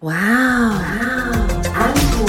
[0.00, 0.76] 哇哦，
[1.72, 2.26] 安果。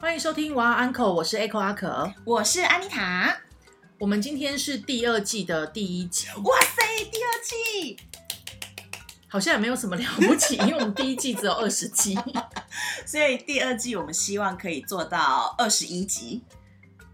[0.00, 2.12] 欢迎收听《哇 Uncle》，我是 Echo 阿可。
[2.24, 3.36] 我是安妮塔。
[4.00, 7.96] 我们今天是第二季的第一集，哇塞，第二季
[9.28, 12.18] 好像也没有什么了不起，因为我们第一季只有二十集，
[13.06, 16.42] 所以第二季我们希望可以做到二十一集。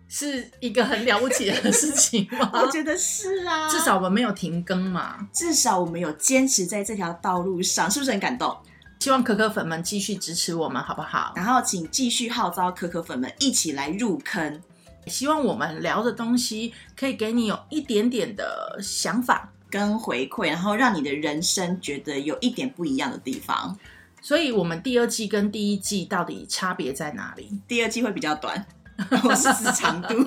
[0.08, 2.50] 是一个很了不起的 事情吗？
[2.54, 8.56] 我觉得是啊，至少我们没有停更嘛，至少我们有坚持在这条道路上，是不是很感动？
[9.00, 11.32] 希望可可粉们继续支持我们，好不好？
[11.36, 14.62] 然后请继续号召可可粉们一起来入坑。
[15.06, 23.78] 希望我们聊的东西可以给你有一点点的想法跟回馈，然后让你的人生觉得有一点不一样的地方。
[24.20, 27.60] 所以，我们第二季跟第一季到底差别在哪里？
[27.68, 28.66] 第二季会比较短，
[29.24, 30.26] 我是指长度，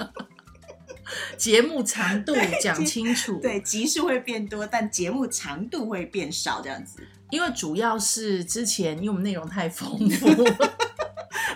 [1.37, 3.39] 节目长度讲清楚。
[3.41, 7.07] 对，集数会变多，但节目长度会变少，这样子。
[7.31, 10.27] 因为主要是之前因为我们内容太丰富。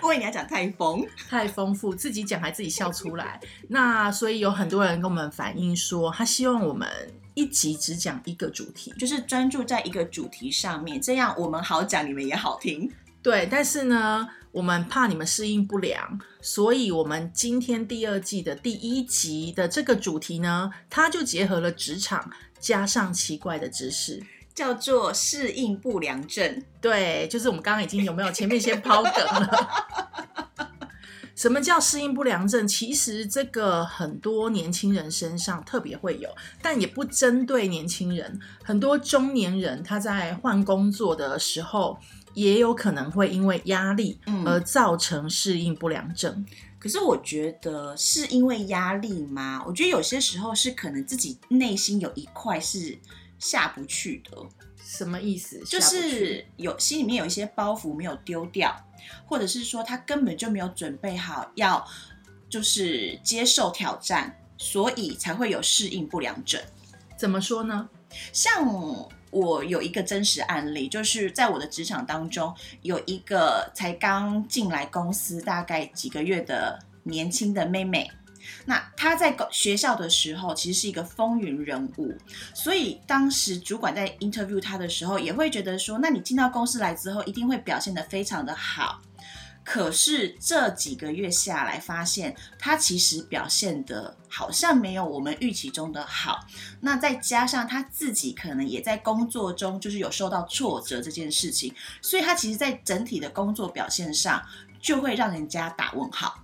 [0.04, 3.40] 因为你要讲太丰太丰富，自己讲还自己笑出来。
[3.70, 6.90] 那所以有很多人跟我们反映说，他希望我们
[7.36, 12.92] 一集只讲一个主题，就是专注在一个主题上面，这样我们好讲，你们也好听。
[13.22, 24.24] 对，但是呢，我们怕你们适应不良，所以我们今天第二季的第一集的这个主题呢，它就结合了职场加上奇怪的知识。
[24.54, 29.68] 叫做适应不良症，对，就是我们刚刚已经有没有前面先抛梗了？
[31.36, 32.68] 什么叫适应不良症？
[32.68, 36.30] 其实这个很多年轻人身上特别会有，
[36.62, 41.98] 但也不针对年轻人，很多中年人他在换工作的时候，
[42.34, 46.46] 也有可能会因为压力而造成适应不良症。
[46.80, 49.64] 可是我觉得是因为压力吗？
[49.66, 52.98] 我觉得有些时候是可能自己内心有一块是。
[53.40, 54.38] 下不去的，
[54.82, 55.60] 什么意思？
[55.66, 58.74] 就是有心里面有一些包袱没有丢掉，
[59.26, 61.86] 或者是说他根本就没有准备好要
[62.48, 66.62] 就是接受挑战，所以才会有适应不良症。
[67.18, 67.90] 怎么说呢？
[68.32, 68.66] 像
[69.34, 78.10] 我有一个真实案例，就是在我的职场当中，有一个才刚进来公司大概几个月的年轻的妹妹。
[78.66, 82.14] 那她在学校的时候，其实是一个风云人物，
[82.54, 89.02] 所以当时主管在 interview 她的时候，也会觉得说，那你进到公司来之后，一定会表现得非常的好。
[89.64, 96.46] 可是这几个月下来，发现他其实表现的好像没有我们预期中的好。
[96.82, 104.44] 那再加上他自己可能也在工作中就是有受到挫折这件事情，所以他其实在整体的工作表现上，
[104.82, 106.44] 就会让人家打问号。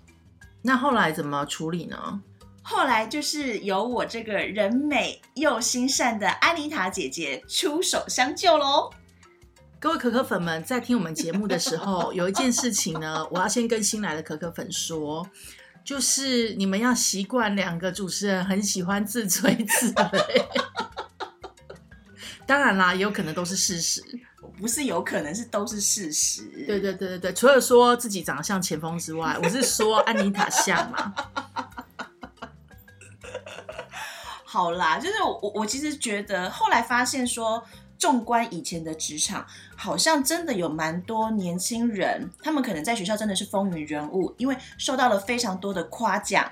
[0.62, 2.22] 那后来怎么处理呢？
[2.62, 8.92] 后来就是由我这个人美又心善的安妮塔姐姐出手相救喽。
[9.80, 15.26] 各位可可粉们，在听我们节目的时候，有一件事情呢， 我要先跟新来的可可粉说，
[15.86, 20.46] 就是你们要习惯两个主持人很喜欢自吹自擂。
[22.46, 24.04] 当然啦，也有可能都是事实。
[24.60, 26.42] 不是有可能是都是事实。
[26.68, 31.14] 对对对对对，除了说自己长得像前锋之外， 我是说安妮塔像嘛。
[34.44, 37.64] 好啦，就是我我其实觉得后来发现说，
[38.00, 39.46] 纵观以前的职场，
[39.76, 46.50] 好像真的有蛮多年轻人，他们可能在学校真的是风云人物，因为受到了非常多的夸奖，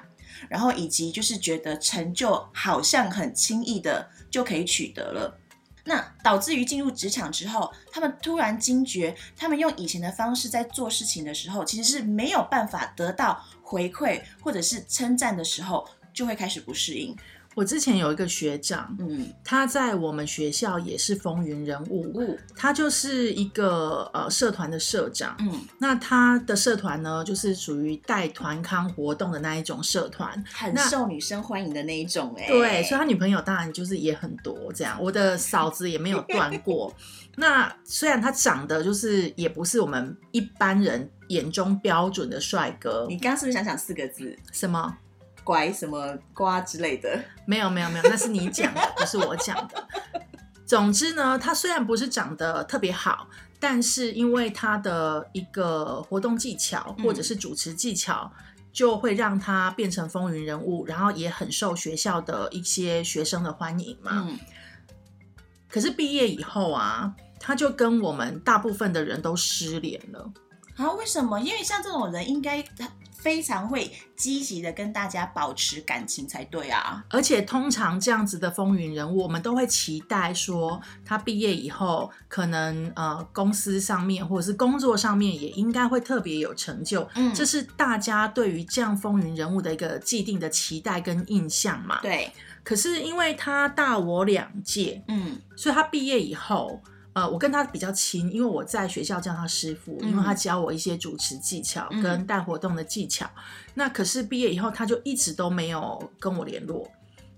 [0.50, 5.40] 然后以及就是觉得成就好像很轻易的就可以取得了。
[5.86, 17.16] 那导致于进入职场之后，他们突然惊觉，他们用以前的方式在做事情的时候，其实是没有办法得到回馈或者是称赞的时候，就会开始不适应。
[17.58, 36.94] 我之前有一个学长，嗯，他在我们学校也是风云人物，他就是一个呃社团的社长，嗯，那他的社团呢，就是属于带团康活动的那一种社团，很受女生欢迎的那一种，哎，对，所以他女朋友当然就是也很多，这样，我的嫂子也没有断过。
[37.38, 44.38] 那虽然他长得就是也不是我们一般人眼中标准的帅哥，你刚刚是不是想讲四个字？
[44.52, 44.96] 什么？
[45.48, 49.88] 乖什么瓜之类的，没有没有没有，那是你讲的， 不是我讲的。
[50.66, 58.30] 总之呢，他虽然不是长得特别好，但是因为他的一个活动技巧或者是主持技巧，
[58.74, 64.28] 就会让他变成风云人物，然后也很受学校的一些学生的欢迎嘛。
[65.70, 70.30] 可是毕业以后啊，他就跟我们大部分的人都失联了。
[70.76, 70.92] 啊？
[70.92, 71.40] 为什么？
[71.40, 72.62] 因为像这种人应该。
[73.20, 77.04] 非常会积极的跟大家保持感情才对啊。
[77.10, 87.08] 而且通常这样子的风云人物，我们都会期待说，他毕业以后，可能呃公司上面或者是工作上面也应该会特别有成就。
[87.16, 92.00] 嗯这是大家对于这样风云人物的一个既定的期待跟印象嘛。
[92.02, 92.32] 对，
[92.64, 96.82] 可是因为他大我两届，嗯所以他毕业以后，
[97.18, 103.28] 呃，我跟他比较亲，因为我在学校叫他师傅，嗯因为他教我一些主持技巧嗯跟带活动的技巧。
[103.74, 106.88] 那可是毕业以后，他就一直都没有跟我联络。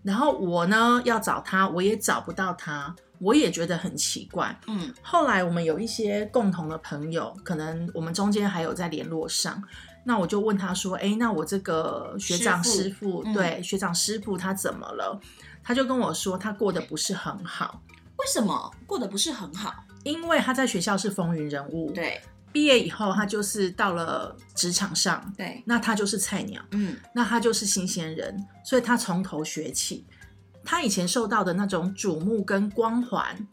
[0.04, 4.54] 然后我呢要找他，我也找不到他，我也觉得很奇怪。
[4.68, 9.64] 嗯后来我们有一些共同的朋友，可能我们中间还有在联络上。
[10.04, 15.18] 那我就问他说：“哎，那我这个学长师傅对学长师傅他怎么了？”
[15.64, 17.82] 他就跟我说，他过得不是很好。
[18.20, 19.74] 为什么过得不是很好？
[20.04, 22.22] 因为他在学校是风云人物，，对。
[22.52, 26.98] 毕业以后他就是到了职场上，对，那他就是菜鸟，嗯。
[27.14, 30.06] 那他就是新鲜人，所以他从头学起。
[30.66, 33.48] 他以前受到的那种瞩目跟光环，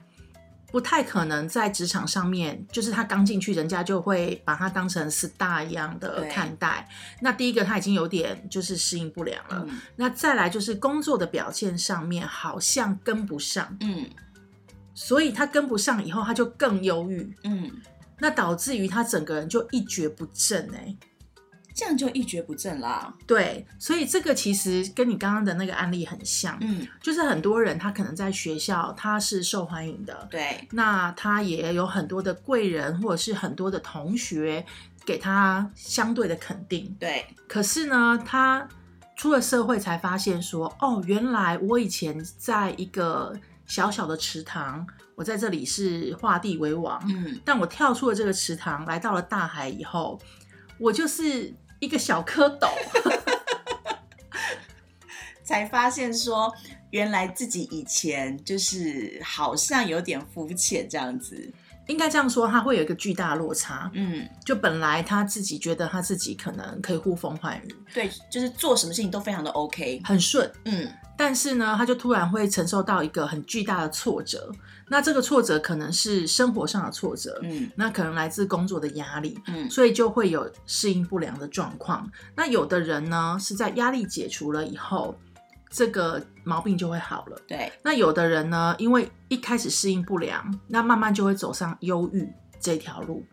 [0.72, 6.88] 不太可能在职场上面，就是他刚进去，人家就会把他当成 star 一样的看待。
[7.20, 9.78] 那第一个他已经有点就是适应不良了，嗯。
[9.96, 14.08] 那再来就是工作的表现上面好像跟不上，嗯
[14.96, 17.36] 所以他跟不上以后，他就更忧郁。
[17.44, 17.70] 嗯，
[18.18, 20.96] 那导致于他整个人就一蹶不振哎、
[21.74, 23.14] 这样就一蹶不振啦。
[23.26, 34.64] 对，所以这个其实跟你刚刚的那个案例很像，嗯，就是很多人他可能在学校他是受欢迎的，对，那他也有很多的贵人或者是很多的同学
[35.04, 38.66] 给他相对的肯定，对，可是呢，他
[39.14, 50.18] 出了社会才发现说，哦，原来我以前在一个小小的池塘，我在这里是画地为王，嗯，但我跳出了这个池塘，来到了大海以后，
[50.78, 52.68] 我就是一个小蝌蚪。
[55.44, 56.52] 才发现说，
[56.90, 61.52] 原来自己以前就是好像有点肤浅这样子。
[61.86, 63.90] 应该这样说，他会有一个巨大的落差。
[63.94, 70.00] 嗯，就本来他自己觉得他自己可能可以呼风唤雨，对，就是做什么事情都非常的 OK。
[70.04, 70.88] 很顺，嗯
[71.18, 74.52] 但是呢，他就突然会承受到一个很巨大的挫折。
[74.88, 82.08] 那这个挫折可能是生活上的挫折，嗯那可能来自工作的压力，嗯所以就会有适应不良的状况。
[82.34, 85.18] 那有的人呢是在压力解除了以后，
[85.68, 87.40] 这个毛病就会好了。
[87.46, 92.28] 对，那有的人呢，因为一开始适应不良，那慢慢就会走上忧郁
[92.60, 93.24] 这条路。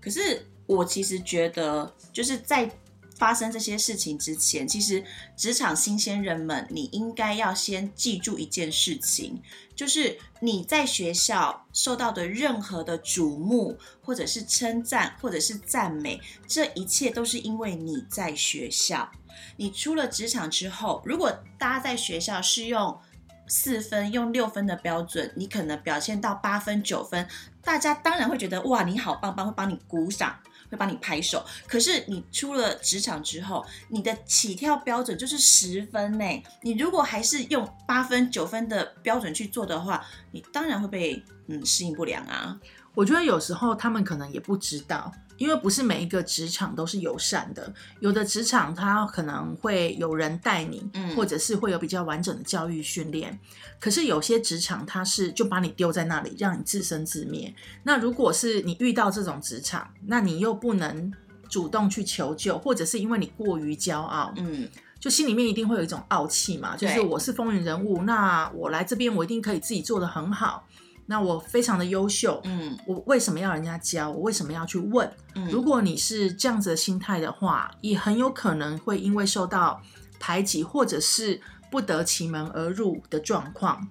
[0.00, 2.70] 可是我其实觉得，就是在
[3.16, 5.04] 发生这些事情之前，其实
[5.36, 9.40] 职场新鲜人们，你应该要先记住一件事情，
[9.74, 19.10] 就是你在学校受到的任何的瞩目，或者是称赞，或者是赞美，这一切都是因为你在学校。
[19.56, 22.98] 你出了职场之后，如果大家在学校是用
[23.46, 27.26] 四分、用六分的标准，你可能表现到八分、九分，
[27.62, 30.38] 大家当然会觉得哇，你好棒棒，会帮你鼓掌，
[30.72, 31.44] 会帮你拍手。
[31.68, 36.24] 可是你出了职场之后，你的起跳标准就是十分呢。
[36.62, 42.58] 你如果还是用八分、九分的标准去做的话，你当然会被嗯适应不良啊。
[42.94, 53.38] 我觉得有时候他们可能也不知道，因为不是每一个职场都是友善的，有的职场它可能会有人带你，嗯或者是会有比较完整的教育训练。
[53.80, 57.52] 可是有些职场它是就把你丢在那里，让你自生自灭。
[57.82, 61.12] 那如果是你遇到这种职场，那你又不能
[61.48, 64.68] 主动去求救，或者是因为你过于骄傲，嗯，
[65.00, 70.64] 就心里面一定会有一种傲气嘛，就是我是风云人物，那我来这边我一定可以自己做得很好，
[71.06, 74.10] 那我非常的优秀，嗯我为什么要人家教？
[74.10, 75.10] 我为什么要去问？
[75.34, 79.82] 嗯，如果你是这样子的心态的话，也很有可能会因为受到
[80.18, 81.40] 排挤，或者是
[81.70, 83.88] 不得其门而入的状况，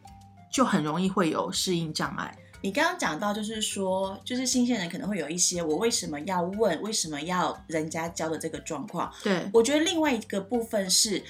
[0.51, 2.37] 就很容易会有适应障碍。
[2.63, 9.11] 你刚刚讲到，就是说，就是新鲜人可能会有一些我为什么要问，为什么要人家教的这个状况。
[9.23, 11.23] 对，我觉得另外一个部分是，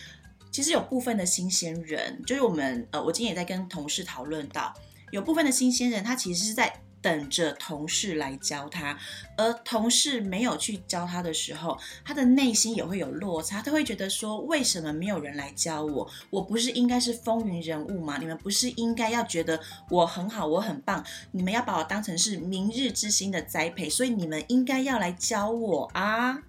[0.51, 4.73] 其实有部分的新鲜人，就是我们呃，我今天也在跟同事讨论到，
[5.11, 8.95] 有部分的新鲜人，他其实是在等着同事来教他，
[9.35, 11.75] 而同事没有去教他的时候，
[12.05, 16.07] 他的内心也会有落差，他会觉得说，为什么没有人来教我？
[16.29, 18.17] 我不是应该是风云人物吗？
[18.19, 26.43] 你们不是应该要觉得我很好，我很棒，你们要把我当成是明日之星的栽培，所以你们应该要来教我啊。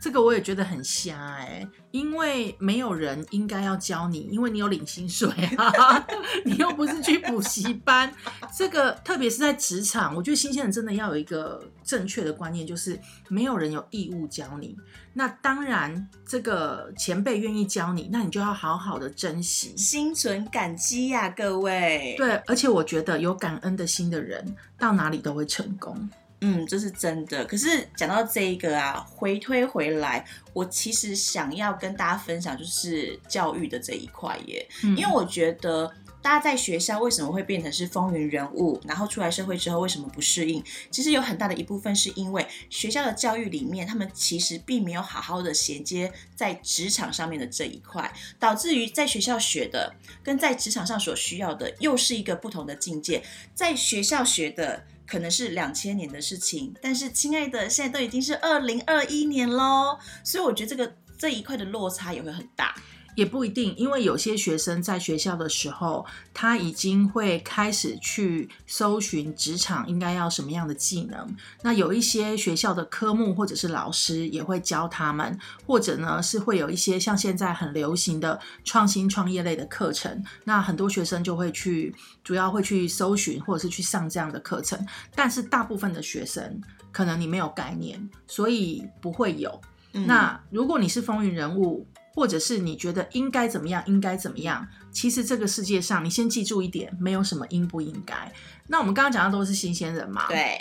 [0.00, 6.06] 这个我也觉得很瞎哎、因为没有人应该要教你，因为你有领薪水啊，
[6.44, 8.12] 你又不是去补习班。
[8.56, 14.76] 这个特别是在职场，我觉得新鲜人真的要有一个正确的观念，就是没有人有义务教你。
[15.12, 19.76] 那当然，这个前辈愿意教你，那你就要好好的珍惜。
[19.76, 26.08] 心存感激呀、各位。，对，而且我觉得有感恩的心的人，到哪里都会成功。
[26.40, 27.44] 嗯，这是真的。
[27.46, 34.64] 可是讲到这一个啊，回推回来，我其实想要跟大家分享，就是教育的这一块耶。
[34.84, 35.92] 嗯因为我觉得
[36.22, 40.62] 大家在学校为什么会变成是风云人物，然后出来社会之后为什么不适应？
[40.92, 49.92] 其实有很大的一部分是因为学校的教育里面，他们其实并没有好好的衔接在职场上面的这一块，导致于在学校学的
[50.22, 53.24] 跟在职场上所需要的又是一个不同的境界。
[53.54, 54.84] 在学校学的。
[55.08, 62.74] 可能是两千年的事情，但是亲爱的，现在都已经是二零二一年喽，所以我觉得这个这一块的落差也会很大。
[63.18, 71.28] 也不一定，因为有些学生在学校的时候，他已经会开始去搜寻职场应该要什么样的技能。
[71.62, 80.22] 那有一些学校的科目或者是老师也会教他们，或者呢是会有一些像现在很流行的创新创业类的课程。
[80.44, 84.78] 那很多学生就会去，主要会去搜寻或者是去上这样的课程。
[85.16, 86.60] 但是大部分的学生
[86.92, 89.60] 可能你没有概念，所以不会有。
[89.94, 91.84] 嗯那如果你是风云人物，
[92.18, 98.32] 或者是你觉得应该怎么样，应该怎么样，其实这个世界上，你先记住一点，没有什么应不应该。
[98.66, 100.60] 那我们刚刚讲的都是新鲜人嘛，，对，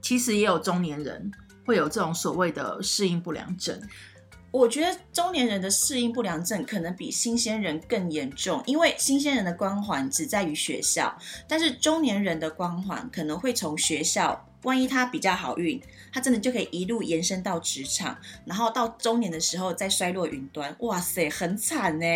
[0.00, 1.30] 其实也有中年人
[1.66, 3.78] 会有这种所谓的适应不良症。
[4.50, 11.14] 我觉得中年人的适应不良症可能比新鲜人更严重，因为新鲜人的光环只在于学校，
[11.46, 15.80] 但是中年人的光环可能会从学校，万一他比较好运，
[16.12, 22.06] 他真的就可以一路延伸到职场，然后到中年的时候再衰落云端，哇塞，很惨呢。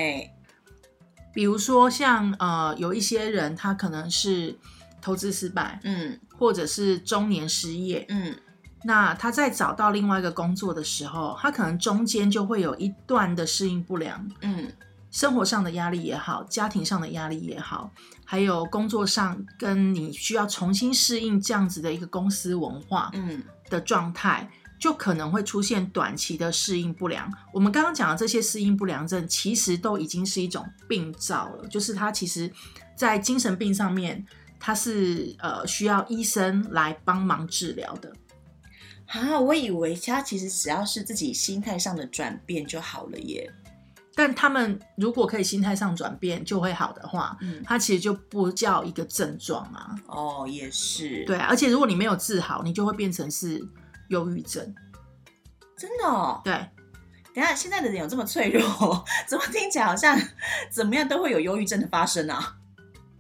[1.33, 4.59] 比如说像呃，有一些人他可能是
[5.01, 6.19] 投资失败，嗯。
[6.39, 8.37] 或者是中年失业，嗯。
[8.85, 14.73] 那他在找到另外一个工作的时候，他可能中间就会有一段的适应不良，嗯
[15.13, 17.93] 生活上的压力也好，家庭上的压力也好，
[18.25, 24.51] 还有工作上跟你需要重新适应这样子的一个公司文化嗯的状态，
[24.81, 27.31] 就可能会出现短期的适应不良。
[27.53, 32.51] 我们刚刚讲的这些适应不良症，其实都已经是一种病灶了，就是它其实
[32.97, 34.25] 在精神病上面，
[34.59, 38.11] 它是呃需要医生来帮忙治疗的。
[39.09, 43.53] 啊，我以为他其实只要是自己心态上的转变就好了耶。
[44.15, 49.95] 但他们如果可以心态上转变就会好的话，嗯，它其实就不叫一个症状啊。
[50.07, 53.63] 哦，也是，对，啊，而且如果你没有治好，你就会变成是
[54.11, 54.75] 忧郁症。
[55.77, 56.41] 真的哦。
[56.45, 56.53] 对，
[57.35, 60.19] 等下，现在的人有这么脆弱， 怎么听起来好像
[60.71, 62.57] 怎么样都会有忧郁症的发生啊？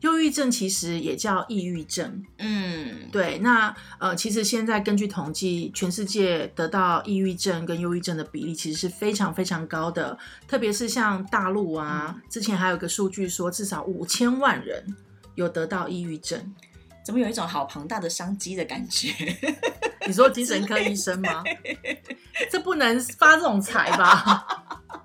[0.03, 2.25] 忧郁症其实也叫抑郁症。
[2.39, 10.17] 嗯，对，那呃，其实现在根据统计，全世界得到抑郁症跟忧郁症的比例其实是非常非常高的，
[10.47, 14.85] 特别是像大陆啊，之前还有个数据说，至少五千万人
[15.35, 16.55] 有得到抑郁症。
[17.05, 19.13] 怎么有一种好庞大的商机的感觉？
[20.07, 21.43] 你说精神科医生吗？
[22.51, 24.47] 这不能发这种财吧？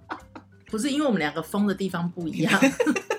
[0.69, 2.59] 不是因为我们两个疯的地方不一样。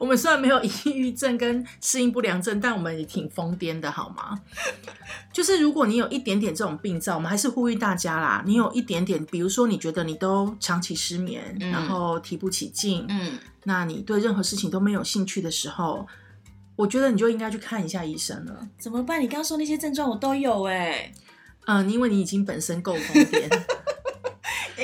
[0.00, 4.40] 我们虽然没有抑郁症跟适应不良症，但我们也挺疯癫的，好吗？
[5.30, 8.42] 就是如果你有一点点这种病灶，我们还是呼吁大家啦。
[8.46, 16.06] 你有一点点，比如说你觉得你都长期失眠，嗯然后提不起劲，嗯，那你对任何事情都没有兴趣的时候，
[16.76, 18.66] 我觉得你就应该去看一下医生了。
[18.78, 19.20] 怎么办？
[19.20, 21.12] 你刚刚说那些症状我都有哎、
[21.66, 23.62] 嗯，因为你已经本身够疯癫。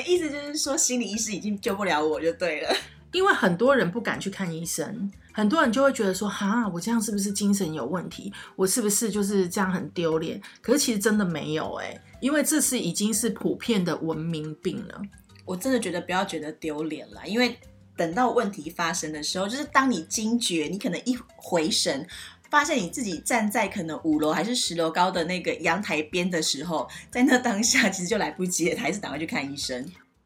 [0.05, 2.69] 意思就是说心理医师已经救不了我就对了。
[3.11, 8.31] 因为很多人不敢去看医生，很多人就会觉得说，哈，我这样是不是精神有问题？
[8.55, 10.41] 我是不是就是这样很丢脸？
[10.61, 15.01] 可是其实真的没有哎、因为这是已经是普遍的文明病了。
[15.45, 17.57] 我真的觉得不要觉得丢脸了，因为
[17.95, 22.05] 等到问题发生的时候，就是当你惊觉，你可能一回神，
[22.51, 29.85] 发现你自己站在可能五楼还是十楼高的那个阳台边的时候，在那当下其实就来不及了，还是赶快去看医生。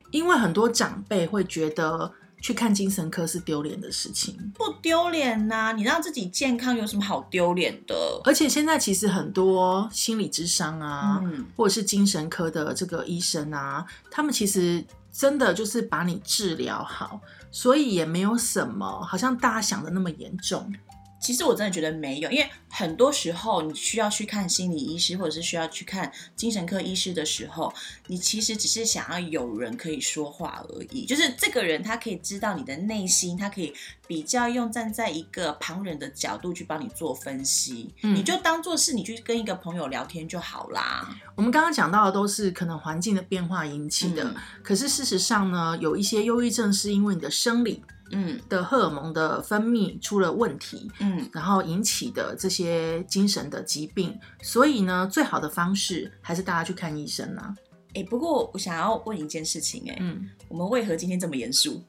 [0.09, 2.11] 因为很多长辈会觉得
[2.41, 8.19] 去看精神科是丢脸的事情，不丢脸呐，你让自己健康有什么好丢脸的？
[8.25, 17.21] 而且现在其实很多心理智商啊，嗯，或者是精神科的这个医生啊，他们其实真的就是把你治疗好，
[17.51, 20.73] 所以也没有什么好像大家想的那么严重。
[21.21, 27.71] 其实我真的觉得没有，因为很多时候你需要去看心理医师，或者是需要去看精神科医师的时候，
[28.07, 31.05] 你其实只是想要有人可以说话而已。
[31.05, 33.71] 就是这个人他可以知道你的内心，他可以
[34.07, 41.07] 比较用站在一个旁人的角度去帮你做分析，嗯你就当做是你去跟一个朋友聊天就好啦。
[41.35, 57.55] 我们刚刚讲到的都是可能环境的变化引起的，嗯可是事实上呢，有一些忧郁症是因为你的生理嗯的荷尔蒙的分泌出了问题，嗯，然后引起的这些精神的疾病，所以呢，最好的方式还是大家去看医生啊。
[57.93, 61.83] 哎、不过我想要问一件事情、哎、嗯，我们为何今天这么严肃？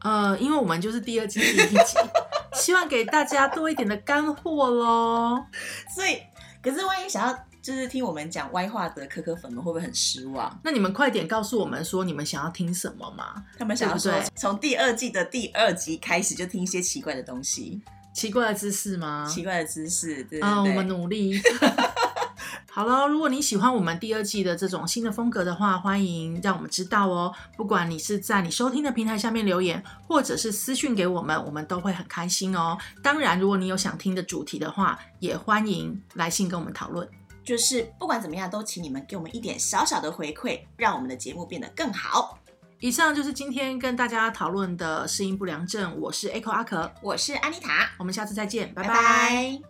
[0.00, 1.96] 呃，因为我们就是第二季第一集，
[2.54, 5.44] 希望给大家多一点的干货喽。
[5.94, 6.18] 所以，
[6.62, 7.38] 可是万一想要
[7.68, 10.58] 就是听我们讲歪话的可可粉们，会不会很失望？
[10.64, 13.44] 那你们快点告诉我们说你们想要听什么嘛？
[13.58, 17.82] 他们想要说从第二季的第二集开始就听一些奇怪的东西，
[18.14, 19.30] 奇怪的知识吗？
[19.30, 20.70] 奇怪的知识，对对啊、对。
[20.70, 21.38] 我们努力。
[22.72, 27.34] 好了，如果你喜欢我们第二季的这种新的风格的话，欢迎让我们知道哦。
[27.54, 32.78] 不管你是在你收听的平台下面留言，或者是私讯给我们，我们都会很开心哦。
[33.02, 37.06] 当然，如果你有想听的主题的话，也欢迎来信跟我们讨论。
[37.48, 42.38] 就是不管怎么样，都请你们给我们一点小小的回馈，让我们的节目变得更好。
[42.78, 48.94] 以上就是今天跟大家讨论的适应不良症，我是 Echo 阿可，我是安妮塔，我们下次再见，拜拜拜。
[48.94, 49.62] 拜